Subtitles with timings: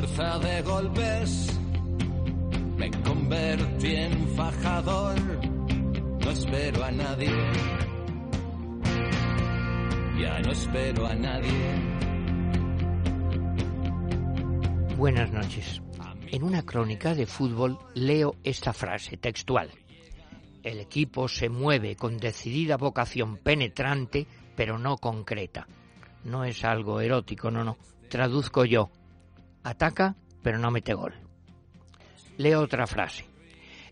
[0.00, 1.60] de golpes
[2.78, 5.20] me convertí en fajador.
[6.24, 7.30] No espero a nadie.
[10.18, 11.50] Ya no espero a nadie.
[14.96, 15.82] Buenas noches.
[16.28, 19.70] En una crónica de fútbol leo esta frase textual.
[20.62, 24.26] El equipo se mueve con decidida vocación penetrante,
[24.56, 25.66] pero no concreta.
[26.24, 27.76] No es algo erótico, no, no.
[28.08, 28.90] Traduzco yo.
[29.62, 31.14] Ataca, pero no mete gol.
[32.36, 33.30] Leo otra frase.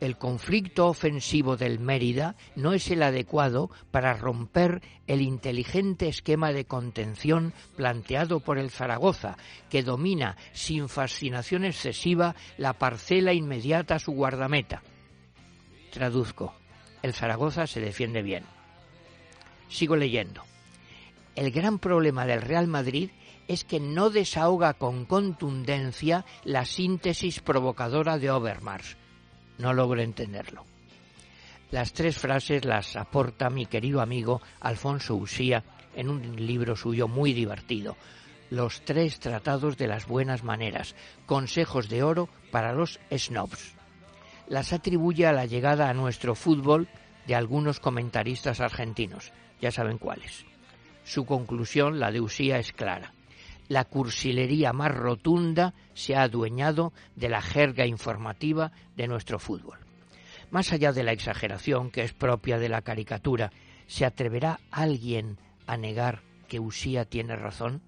[0.00, 6.64] El conflicto ofensivo del Mérida no es el adecuado para romper el inteligente esquema de
[6.64, 9.36] contención planteado por el Zaragoza,
[9.68, 14.82] que domina sin fascinación excesiva la parcela inmediata a su guardameta.
[15.92, 16.54] Traduzco.
[17.02, 18.44] El Zaragoza se defiende bien.
[19.68, 20.42] Sigo leyendo.
[21.36, 23.10] El gran problema del Real Madrid
[23.48, 28.96] es que no desahoga con contundencia la síntesis provocadora de Overmars.
[29.58, 30.64] No logro entenderlo.
[31.70, 35.62] Las tres frases las aporta mi querido amigo Alfonso Usía
[35.94, 37.96] en un libro suyo muy divertido,
[38.50, 40.96] Los tres tratados de las buenas maneras,
[41.26, 43.74] consejos de oro para los snobs.
[44.48, 46.88] Las atribuye a la llegada a nuestro fútbol
[47.26, 50.44] de algunos comentaristas argentinos, ya saben cuáles.
[51.04, 53.12] Su conclusión, la de Usía, es clara
[53.70, 59.78] la cursilería más rotunda se ha adueñado de la jerga informativa de nuestro fútbol.
[60.50, 63.52] Más allá de la exageración que es propia de la caricatura,
[63.86, 67.80] ¿se atreverá alguien a negar que Usía tiene razón?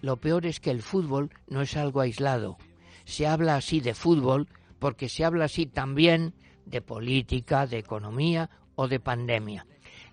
[0.00, 2.56] Lo peor es que el fútbol no es algo aislado.
[3.04, 4.48] Se habla así de fútbol
[4.78, 6.32] porque se habla así también
[6.64, 9.66] de política, de economía o de pandemia.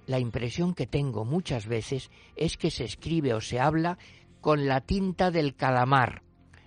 [0.10, 4.00] La impresión que tengo muchas veces es que se escribe o se habla
[4.42, 6.24] con la tinta del calamar,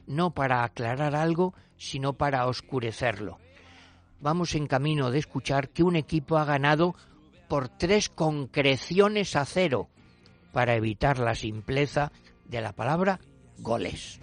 [0.06, 3.40] no para aclarar algo, sino para oscurecerlo.
[4.20, 6.94] Vamos en camino de escuchar que un equipo ha ganado
[7.48, 9.88] por tres concreciones a cero,
[10.52, 12.12] para evitar la simpleza
[12.44, 13.18] de la palabra
[13.58, 14.20] goles.